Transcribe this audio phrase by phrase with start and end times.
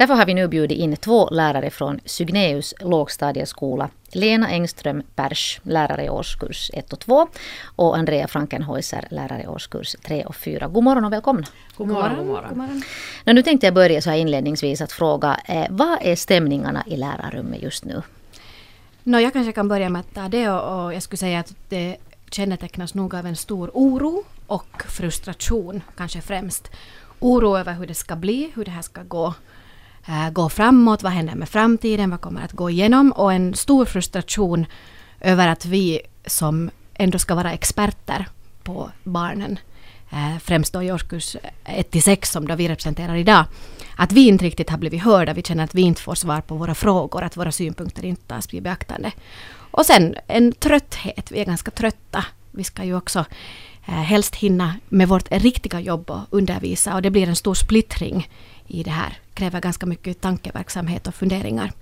[0.00, 3.88] Därför har vi nu bjudit in två lärare från Sygneus lågstadieskola.
[4.12, 7.28] Lena Engström Pers, lärare i årskurs 1 och 2
[7.76, 10.68] och Andrea Frankenhäuser, lärare i årskurs 3 och 4.
[10.68, 11.46] God morgon och välkomna.
[11.76, 12.16] God morgon.
[12.16, 12.48] God morgon.
[12.48, 12.82] God morgon.
[13.24, 17.62] Nu tänkte jag börja så här inledningsvis att fråga, eh, vad är stämningarna i lärarrummet
[17.62, 18.02] just nu?
[19.02, 21.54] No, jag kanske kan börja med att ta det och, och jag skulle säga att
[21.68, 21.96] det
[22.30, 26.70] kännetecknas nog av en stor oro och frustration kanske främst.
[27.18, 29.34] Oro över hur det ska bli, hur det här ska gå,
[30.10, 33.84] Äh, gå framåt, vad händer med framtiden, vad kommer att gå igenom och en stor
[33.84, 34.66] frustration
[35.20, 38.26] över att vi som ändå ska vara experter
[38.62, 39.58] på barnen,
[40.10, 43.44] äh, främst då i årskurs 1 till 6 som då vi representerar idag,
[43.96, 46.54] att vi inte riktigt har blivit hörda, vi känner att vi inte får svar på
[46.54, 49.12] våra frågor, att våra synpunkter inte tas i beaktande.
[49.70, 52.24] Och sen en trötthet, vi är ganska trötta.
[52.50, 53.24] Vi ska ju också
[53.86, 58.28] eh, helst hinna med vårt riktiga jobb och undervisa och det blir en stor splittring
[58.66, 59.18] i det här.
[59.40, 61.72] Kräver ganska mycket tankeverksamhet och funderingar.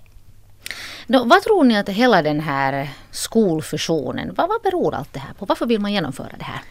[1.07, 5.33] Då, vad tror ni att hela den här skolfusionen, vad, vad beror allt det här
[5.33, 5.45] på?
[5.45, 6.61] Varför vill man genomföra det här?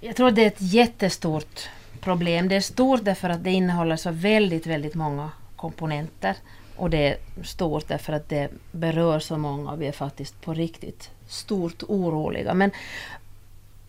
[0.00, 1.68] Jag tror det är ett jättestort
[2.00, 2.48] problem.
[2.48, 6.36] Det är stort därför att det innehåller så väldigt, väldigt många komponenter.
[6.76, 10.54] Och det är stort därför att det berör så många och vi är faktiskt på
[10.54, 12.54] riktigt stort oroliga.
[12.54, 12.70] Men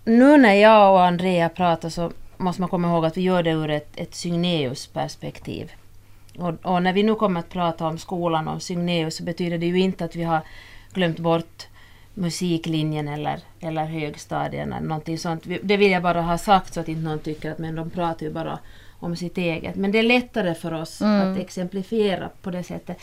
[0.03, 3.51] nu när jag och Andrea pratar så måste man komma ihåg att vi gör det
[3.51, 5.71] ur ett, ett Sygneus-perspektiv.
[6.37, 9.65] Och, och, när vi nu kommer att prata om skolan och Sygneus så betyder det
[9.65, 10.41] ju inte att vi har
[10.93, 11.67] glömt bort
[12.13, 15.43] musiklinjen eller, eller högstadien eller någonting sånt.
[15.61, 18.25] Det vill jag bara ha sagt så att inte någon tycker att men de pratar
[18.25, 18.59] ju bara
[18.99, 19.75] om sitt eget.
[19.75, 21.31] Men det är lättare för oss mm.
[21.31, 22.97] att exemplifiera på det sättet.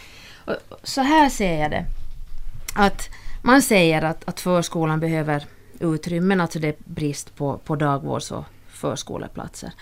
[0.44, 1.84] Och så här ser jag det.
[2.74, 3.08] Att
[3.42, 5.44] man säger att, att förskolan behöver
[5.80, 9.72] utrymmen, alltså det är brist på, på dagvårds och förskoleplatser.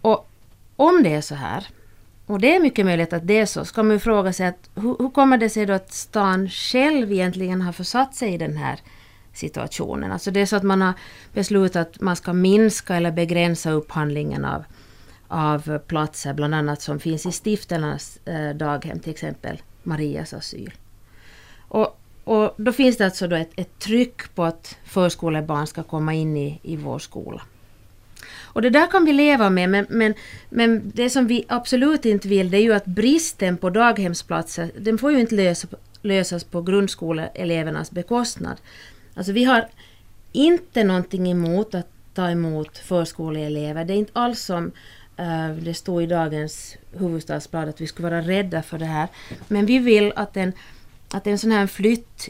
[0.00, 0.30] Och
[0.76, 1.66] om det är så här,
[2.30, 4.70] och det är mycket möjligt att det är så, ska man ju fråga sig att
[4.74, 8.56] hur, hur kommer det sig då att stan själv egentligen har försatt sig i den
[8.56, 8.80] här
[9.32, 10.12] situationen?
[10.12, 10.92] Alltså det är så att man har
[11.32, 14.64] beslutat att man ska minska eller begränsa upphandlingen av
[15.30, 20.72] av platser, bland annat som finns i stiftelsernas eh, daghem, till exempel Marias asyl.
[21.58, 26.14] Och, och då finns det alltså då ett, ett tryck på att förskolebarn ska komma
[26.14, 27.42] in i, i vår skola.
[28.42, 30.14] Och det där kan vi leva med, men, men,
[30.48, 34.98] men det som vi absolut inte vill det är ju att bristen på daghemsplatser, den
[34.98, 35.68] får ju inte lösa,
[36.02, 38.56] lösas på grundskoleelevernas bekostnad.
[39.14, 39.68] Alltså vi har
[40.32, 43.84] inte någonting emot att ta emot förskoleelever.
[43.84, 44.72] Det är inte alls som
[45.20, 49.08] Eh, det står i dagens huvudstadsblad att vi skulle vara rädda för det här.
[49.48, 50.52] Men vi vill att en,
[51.10, 52.28] att en sån här flytt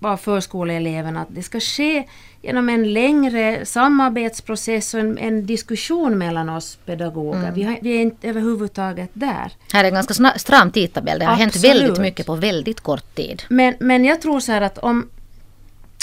[0.00, 2.04] av förskoleeleverna, att det ska ske
[2.42, 7.38] genom en längre samarbetsprocess och en, en diskussion mellan oss pedagoger.
[7.38, 7.54] Mm.
[7.54, 9.52] Vi, har, vi, är inte överhuvudtaget där.
[9.72, 11.18] Här är en ganska stram tidtabell.
[11.18, 11.54] Det har Absolut.
[11.54, 13.42] hänt väldigt mycket på väldigt kort tid.
[13.48, 15.08] Men, men jag tror så här att om,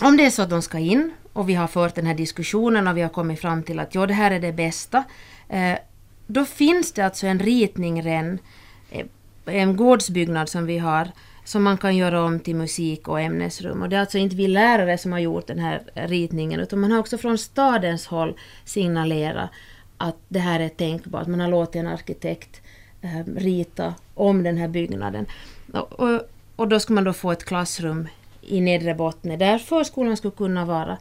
[0.04, 2.88] om det är så att de ska in och vi har fört den här diskussionen
[2.88, 5.04] och vi har kommit fram till att ja, det här är det bästa.
[5.50, 5.78] Eh,
[6.28, 8.40] då finns det alltså en ritning redan,
[8.92, 9.06] eh,
[9.46, 11.12] en gårdsbyggnad som vi har,
[11.46, 13.82] som man kan göra om till musik och ämnesrum.
[13.82, 16.92] Och det är alltså inte vi lärare som har gjort den här ritningen, utan man
[16.92, 19.50] har också från stadens håll signalerat
[19.98, 21.28] att det här är tänkbart.
[21.28, 22.62] Man har låtit en arkitekt
[23.02, 25.26] eh, rita om den här byggnaden.
[25.74, 26.22] Och, och,
[26.56, 28.08] och, då ska man då få ett klassrum
[28.42, 30.98] i nedre botten där förskolan skulle kunna vara.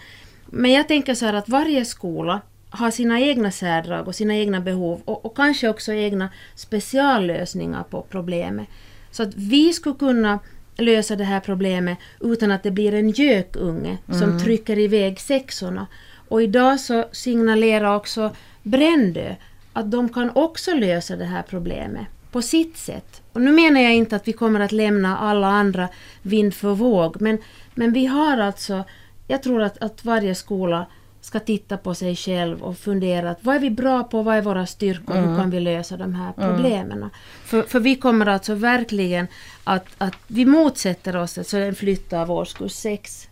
[0.47, 2.41] Men jag tänker så här att varje skola
[2.71, 8.03] har sina egna särdrag och sina egna behov och, och, kanske också egna speciallösningar på
[8.03, 8.69] problemet.
[9.15, 10.39] Så att vi skulle kunna
[10.77, 14.21] lösa det här problemet utan att det blir en gökunge mm.
[14.21, 15.87] som trycker iväg sexorna.
[16.29, 19.35] Och idag så signalerar också Brändö
[19.73, 23.23] att de kan också lösa det här problemet på sitt sätt.
[23.33, 25.89] Och nu menar jag inte att vi kommer att lämna alla andra
[26.23, 27.39] vind för våg, men,
[27.75, 28.85] men vi har alltså,
[29.27, 30.87] jag tror att, att varje skola
[31.25, 34.43] ska titta på sig själv och fundera att vad är vi bra på, vad är
[34.43, 35.31] våra styrkor, mm.
[35.31, 36.49] hur kan vi lösa de här mm.
[36.49, 36.99] problemen.
[36.99, 37.11] Mm.
[37.45, 39.27] För, för vi kommer alltså verkligen
[39.65, 43.29] att, att vi motsätter oss alltså en flytt av årskurs 6.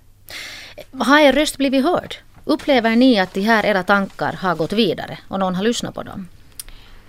[0.99, 2.15] Har er röst blivit hörd?
[2.45, 6.03] Upplever ni att de här era tankar har gått vidare och någon har lyssnat på
[6.03, 6.29] dem?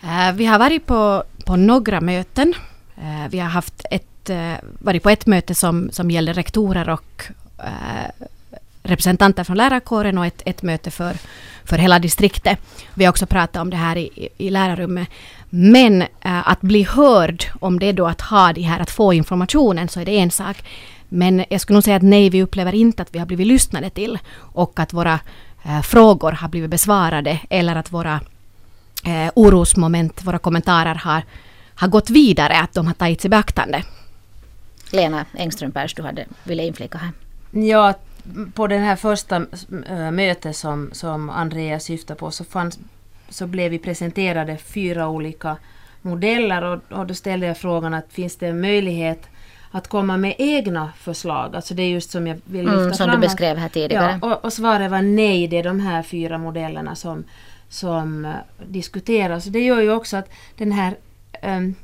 [0.04, 2.54] Uh, vi har varit på, på några möten.
[2.98, 7.24] Uh, vi har haft ett, uh, varit på ett möte som, som gäller rektorer och
[8.84, 11.14] representanter från lärarkåren och ett, ett möte för,
[11.66, 12.60] för hela distriktet.
[12.94, 15.08] Vi har också pratat om det här i, i lärarrummet.
[15.50, 16.08] Men äh,
[16.50, 20.00] att bli hörd, om det är då att ha det här, att få informationen, så
[20.00, 20.64] är det en sak.
[21.10, 23.90] Men jag skulle nog säga att nej, vi upplever inte att vi har blivit lyssnade
[23.90, 25.20] till och att våra
[25.66, 28.20] äh, frågor har blivit besvarade eller att våra
[29.06, 31.24] äh, orosmoment, våra kommentarer har,
[31.76, 33.84] har gått vidare, att de har tagits i beaktande.
[34.92, 37.12] Lena Engström Pers, du hade, ville inflika här.
[37.52, 37.94] Ja,
[38.54, 39.36] på den här första
[39.90, 42.80] äh, mötet som, som Andreas syftar på så, fanns,
[43.30, 45.58] så blev vi presenterade fyra olika
[46.02, 49.28] modeller och, och då ställde jag frågan att finns det en möjlighet
[49.72, 51.56] att komma med egna förslag.
[51.56, 53.22] Alltså det är just som jag vill lyfta mm, Som fram.
[53.22, 54.20] du beskrev här tidigare.
[54.22, 57.24] Ja, och, och svaret var nej, det är de här fyra modellerna som,
[57.70, 58.34] som uh,
[58.68, 59.46] diskuteras.
[59.46, 60.96] Det gör ju också att den här
[61.44, 61.76] um,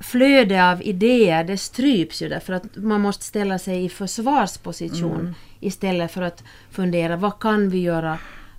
[0.00, 5.34] flöde av idéer det stryps ju därför att man måste ställa sig i försvarsposition mm.
[5.60, 8.18] istället för att fundera vad kan vi göra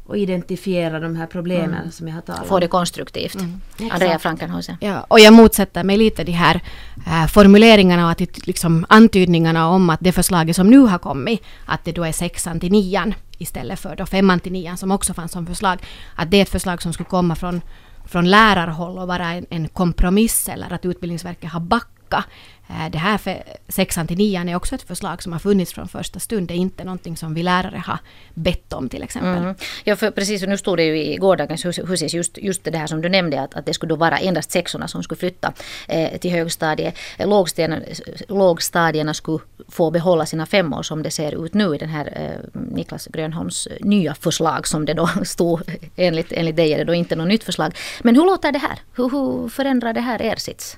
[0.10, 1.92] och identifiera de här problemen mm.
[1.92, 2.48] som jag har talat om.
[2.48, 3.36] Få det konstruktivt.
[3.36, 3.62] Mm.
[3.92, 4.78] Andrea Frankenhausen.
[4.82, 6.62] Ja, och jag motsätter mig lite de här
[7.08, 11.86] äh, formuleringarna och att, liksom, antydningarna om att det förslaget som nu har kommit, att
[11.86, 15.32] det då är sexan till nian istället för då femman till nian som också fanns
[15.32, 15.80] som förslag,
[16.16, 17.62] att det är ett förslag som skulle komma från
[18.10, 22.24] från lärarhåll och vara en, en kompromiss eller att Utbildningsverket har backat vecka.
[22.70, 25.88] Eh, det här för sexan till nian är också ett förslag som har funnits från
[25.88, 26.48] första stund.
[26.48, 28.00] Det är inte någonting som vi lärare har
[28.34, 29.44] bett om till exempel.
[29.44, 29.56] Mm.
[29.84, 32.88] Ja, för precis, och nu stod det ju i gårdagens husis just, just det här
[32.88, 35.54] som du nämnde att, att det skulle då vara endast sexorna som skulle flytta
[35.88, 36.96] eh, till högstadiet.
[37.18, 37.80] Eh, lågstadierna,
[38.28, 42.62] lågstadierna skulle få behålla sina femmor som det ser ut nu i den här eh,
[42.62, 45.62] Niklas Grönholms eh, nya förslag som det då stod
[45.96, 47.76] enligt, enligt dig är det då inte något nytt förslag.
[48.04, 48.80] Men hur låter det här?
[48.96, 50.78] Hur, hur förändrar det här er sits?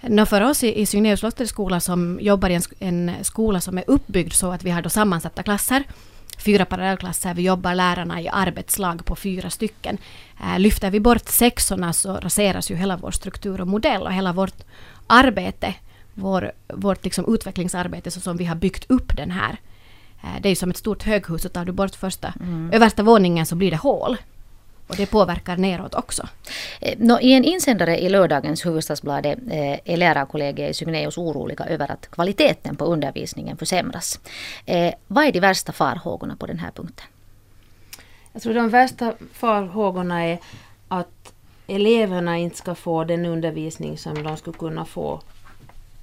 [0.00, 3.84] No, för oss i, i Signeus skola som jobbar i en, en, skola som är
[3.86, 5.84] uppbyggd så att vi har då sammansatta klasser,
[6.38, 9.98] fyra parallellklasser, vi jobbar lärarna i arbetslag på fyra stycken.
[10.40, 14.32] Eh, lyfter vi bort sexorna så raseras ju hela vår struktur och modell och hela
[14.32, 14.64] vårt
[15.06, 15.74] arbete,
[16.14, 19.56] vår, vårt liksom utvecklingsarbete så som vi har byggt upp den här.
[20.22, 22.70] Eh, det är ju som ett stort höghus, och tar du bort första, mm.
[22.72, 24.16] översta våningen så blir det hål.
[24.86, 26.28] Och det påverkar neråt också.
[26.80, 31.90] Eh, no, I en insändare i lördagens Hufvudstadsbladet eh, är lärarkollegiet i Sygneus oroliga över
[31.90, 34.20] att kvaliteten på undervisningen försämras.
[34.66, 37.06] Eh, vad är de värsta farhågorna på den här punkten?
[38.32, 40.38] Jag tror de värsta farhågorna är
[40.88, 41.32] att
[41.66, 45.20] eleverna inte ska få den undervisning som de skulle kunna få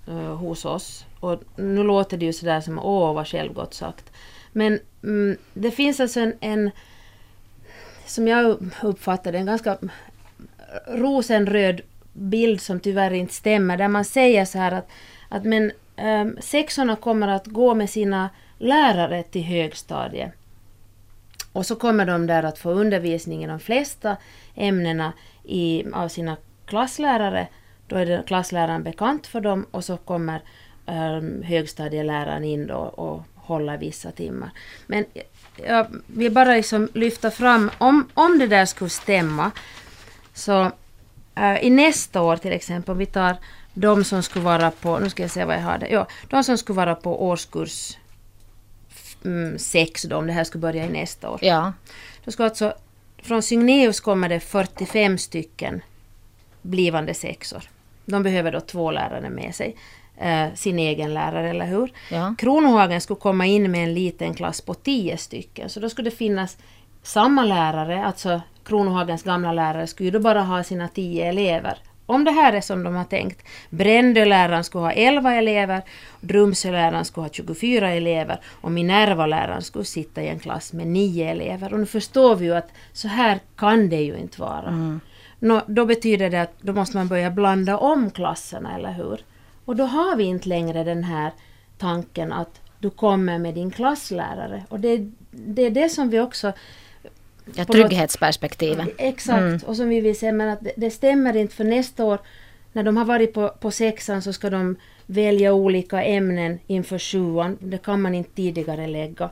[0.10, 1.06] uh, hos oss.
[1.20, 4.12] Och nu låter det ju sådär som åh vad självgott sagt.
[4.52, 6.72] Men mm, det finns alltså en, en
[8.06, 9.78] som jag uppfattar det, en ganska
[10.88, 11.82] rosenröd
[12.14, 14.90] bild som tyvärr inte stämmer, där man säger så här att,
[15.30, 20.32] att men um, sexorna kommer att gå med sina lärare till högstadiet.
[21.54, 24.18] Och så kommer de där att få undervisning i de flesta
[24.56, 25.14] ämnena
[25.44, 27.48] i, av sina klasslärare.
[27.88, 30.42] Då är det klassläraren bekant för dem och så kommer
[30.86, 34.52] um, högstadieläraren in då och håller vissa timmar.
[34.88, 35.06] Men
[35.56, 39.52] jag vill bara liksom lyfta fram, om, om det där skulle stämma,
[40.34, 40.72] så
[41.36, 43.38] äh, i nästa år till exempel, om vi tar
[43.74, 46.44] de som skulle vara på, nu ska jag se vad jag har det, ja, de
[46.44, 47.98] som skulle vara på årskurs
[49.58, 51.40] 6 mm, då, om det här skulle börja i nästa år.
[51.42, 51.74] Ja.
[52.26, 52.74] Då ska alltså,
[53.24, 55.82] från Signeus kommer det 45 stycken
[56.62, 57.64] blivande sexor.
[58.06, 59.76] De behöver då två lärare med sig
[60.18, 61.92] eh, sin egen lärare, eller hur?
[62.12, 62.36] Ja.
[62.38, 66.16] Kronohagen skulle komma in med en liten klass på tio stycken, så då skulle det
[66.16, 66.58] finnas
[67.04, 71.78] samma lärare, alltså Kronohagens gamla lärare, skulle ju då bara ha sina tio elever.
[72.06, 73.48] Om det här är som de har tänkt.
[73.70, 75.82] Brändöläraren skulle ha 11 elever,
[76.22, 81.74] Drumsöläraren skulle ha 24 elever och Minervaläraren skulle sitta i en klass med 9 elever.
[81.74, 84.68] Och nu förstår vi ju att så här kan det ju inte vara.
[84.68, 85.00] Mm.
[85.40, 89.20] Nå, då betyder det att då måste man börja blanda om klasserna, eller hur?
[89.66, 91.32] Och då har vi inte längre den här
[91.78, 94.64] tanken att du kommer med din klasslärare.
[94.70, 96.54] Och det, det är det som vi också...
[97.56, 98.90] Ja, trygghetsperspektivet.
[98.98, 99.60] Exakt, mm.
[99.66, 102.20] och som vi vill se, men att det, det, stämmer inte för nästa år
[102.74, 107.58] när de har varit på, på sexan så ska de välja olika ämnen inför sjuan.
[107.60, 109.30] Det kan man inte tidigare lägga.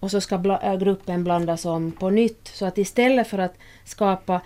[0.00, 2.50] Och så ska bla, äh, gruppen blandas om på nytt.
[2.54, 4.40] Så att istället för att skapa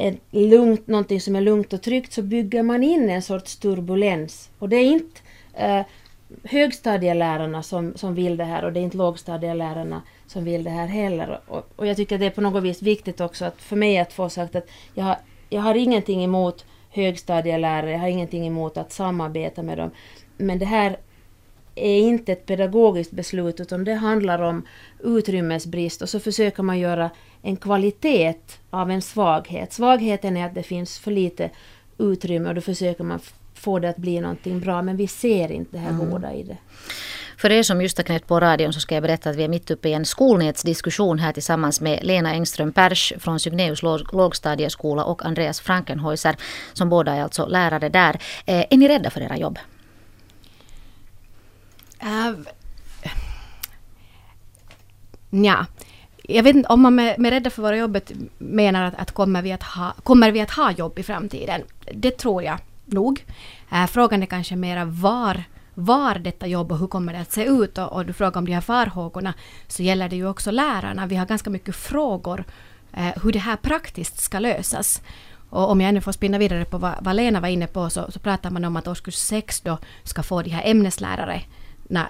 [0.00, 4.50] en lugnt, någonting som är lugnt och tryggt så bygger man in en sorts turbulens.
[4.58, 5.20] Och det är inte
[5.54, 5.82] eh,
[6.44, 10.86] högstadielärarna som, som vill det här och det är inte lågstadielärarna som vill det här
[10.86, 11.40] heller.
[11.46, 14.12] Och, och jag tycker det är på något vis viktigt också att för mig att
[14.12, 15.16] få sagt att jag har,
[15.48, 19.90] jag har ingenting emot högstadielärare, jag har ingenting emot att samarbeta med dem.
[20.36, 20.96] Men det här
[21.74, 24.66] är inte ett pedagogiskt beslut utan det handlar om
[25.00, 27.10] utrymmesbrist och så försöker man göra
[27.42, 28.34] en kvalitet
[28.70, 29.72] av en svaghet.
[29.72, 31.50] Svagheten är att det finns för lite
[31.98, 33.20] utrymme och då försöker man
[33.54, 36.10] få det att bli någonting bra men vi ser inte det här mm.
[36.10, 36.56] goda i det.
[37.36, 39.48] För er som just har knäppt på radion så ska jag berätta att vi är
[39.48, 45.24] mitt uppe i en skolnätsdiskussion här tillsammans med Lena Engström Pers från Sygneus lågstadieskola och
[45.24, 46.36] Andreas Frankenhäuser
[46.72, 48.18] som båda är alltså lärare där.
[48.46, 49.58] Eh, är ni rädda för era jobb?
[52.02, 52.46] Uh,
[55.30, 55.66] ja.
[56.22, 59.42] Jag vet inte om man med, med rädda för våra jobbet menar att, att, kommer,
[59.42, 61.62] vi att ha, kommer vi att ha jobb i framtiden?
[61.94, 63.24] Det tror jag nog.
[63.72, 67.44] Uh, frågan är kanske mera var var detta jobb och hur kommer det att se
[67.44, 67.78] ut?
[67.78, 69.34] Och, och du frågar om de här farhågorna
[69.68, 71.06] så gäller det ju också lärarna.
[71.06, 72.44] Vi har ganska mycket frågor
[72.92, 75.02] eh, hur det här praktiskt ska lösas.
[75.50, 78.10] Och om jag ännu får spinna vidare på vad, vad Lena var inne på så,
[78.10, 82.08] så pratar man om att årskurs 6 då ska få de här ämneslärarna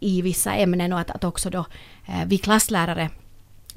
[0.00, 1.66] i vissa ämnen och att, att också då
[2.06, 3.10] eh, vi klasslärare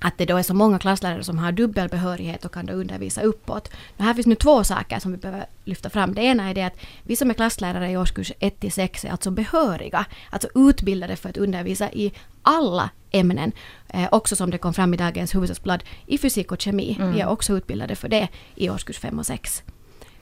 [0.04, 3.22] att det då är så många klasslärare som har dubbel behörighet och kan då undervisa
[3.22, 3.70] uppåt.
[3.98, 6.14] Och här finns nu två saker som vi behöver lyfta fram.
[6.14, 9.10] Det ena är det att vi som är klasslärare i årskurs 1 till 6 är
[9.10, 13.52] alltså behöriga, alltså utbildade för att undervisa i alla ämnen.
[13.88, 16.98] Eh, också som det kom fram i dagens huvudstadsblad i fysik och kemi.
[17.00, 17.14] Mm.
[17.14, 19.64] Vi är också utbildade för det i årskurs 5 och 6.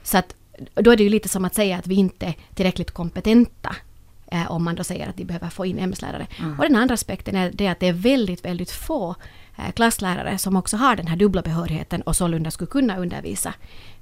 [0.04, 0.36] Så att
[0.74, 3.76] då är det ju lite som att säga att vi inte är tillräckligt kompetenta
[4.32, 6.28] eh, om man då säger att de behöver få in ämneslärare.
[6.40, 6.60] Mm.
[6.60, 9.16] Och den andra aspekten är det att det är väldigt, väldigt få
[9.76, 13.54] klasslärare som också har den här dubbla behörigheten och sålunda skulle kunna undervisa.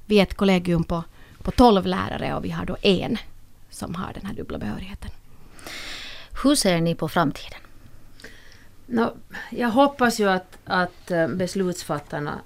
[0.06, 1.03] Vi är ett kollegium på,
[1.44, 3.18] på 12 lärare och vi har då en
[3.70, 5.12] som har den här dubbla behörigheten.
[6.44, 7.60] Hur ser ni på framtiden?
[8.86, 9.18] No,
[9.50, 12.39] jag hoppas ju att, att eh, beslutsfattarna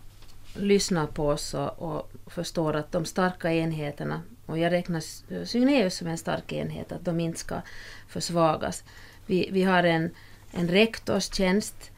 [0.56, 5.02] lyssnar på oss och, och förstår att de starka enheterna och jag räknar
[5.46, 7.62] Sygneus som en stark enhet, att de inte ska
[8.08, 8.84] försvagas.
[9.26, 10.12] Vi, vi har en,
[10.52, 11.92] en rektorstjänst.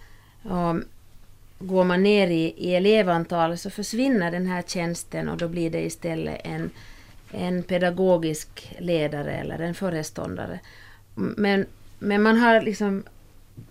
[0.44, 0.76] Och
[1.60, 5.82] går man ner i, i elevantal så försvinner den här tjänsten och då blir det
[5.82, 6.70] istället en,
[7.32, 10.60] en pedagogisk ledare eller en föreståndare.
[11.16, 11.66] Men,
[12.00, 13.04] men man har liksom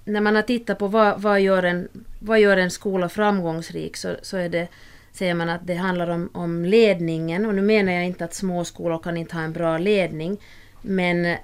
[0.05, 1.88] när man har tittat på vad, vad, gör, en,
[2.21, 4.69] vad gör en skola framgångsrik så, så är det
[5.12, 8.64] säger man att det handlar om, om ledningen och nu menar jag inte att små
[8.64, 10.41] skolor kan inte ha en bra ledning
[10.83, 11.38] men eh,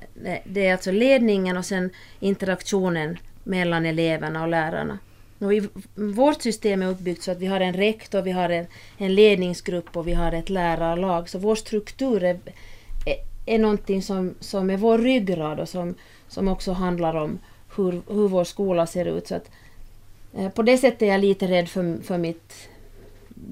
[0.44, 4.98] det är alltså ledningen och sen interaktionen mellan eleverna och lärarna.
[5.40, 8.66] Och i, vårt system är uppbyggt så att vi har en rektor, vi har en,
[8.98, 11.28] en ledningsgrupp och vi har ett lärarlag.
[11.28, 12.38] Så vår struktur är,
[13.06, 13.16] är,
[13.46, 15.94] är någonting som, som är vår ryggrad och som,
[16.28, 17.38] som också handlar om
[17.76, 19.26] hur, hur vår skola ser ut.
[19.26, 19.50] Så att,
[20.36, 22.68] eh, på det sättet är jag lite rädd för, för mitt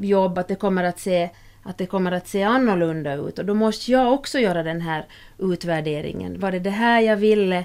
[0.00, 1.30] jobb, att det kommer att se
[1.62, 5.07] att det kommer att se annorlunda ut och då måste jag också göra den här
[5.38, 6.40] utvärderingen.
[6.40, 7.59] Var det det här jag ville?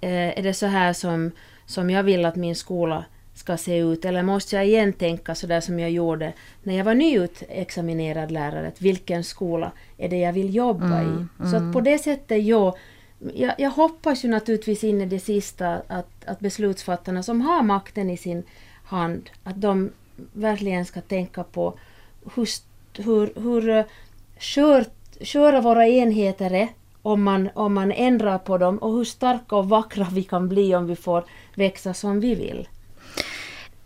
[0.00, 1.30] Eh, är det så här som,
[1.66, 4.04] som jag vill att min skola ska se ut?
[4.04, 8.68] Eller måste jag igen tänka så där som jag gjorde när jag var nyutexaminerad lärare?
[8.68, 11.42] Att vilken skola är det jag vill jobba mm, i?
[11.42, 11.50] Mm.
[11.50, 12.76] Så att på det sättet, ja,
[13.34, 18.10] jag, jag hoppas ju naturligtvis in i det sista att, att beslutsfattarna som har makten
[18.10, 18.42] i sin
[18.84, 19.90] hand, att de
[20.32, 21.78] verkligen ska tänka på
[22.34, 22.48] hur,
[23.02, 23.84] hur, hur
[24.38, 26.68] skört, eh, sköra våra enheter är
[27.02, 30.74] om man, om man ändrar på dem och hur starka och vackra vi kan bli
[30.74, 31.24] om vi får
[31.54, 32.68] växa som vi vill.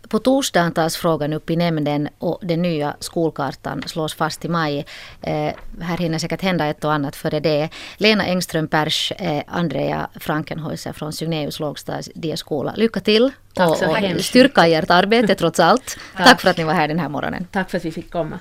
[0.09, 4.85] På torsdagen tas frågan upp i nämnden och den nya skolkartan slås fast i maj.
[5.21, 7.69] Eh, här hinner säkert hända ett och annat före det.
[7.97, 12.73] Lena Engström Pers, eh, Andrea Frankenhäuser från Sygneus lågstadieskola.
[12.75, 15.97] Lycka till Tack så och, och styrka i ert arbete trots allt.
[16.15, 16.27] Tack.
[16.27, 17.47] Tack för att ni var här den här morgonen.
[17.51, 18.39] Tack för att vi fick komma.